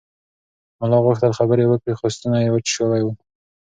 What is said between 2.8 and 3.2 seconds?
و.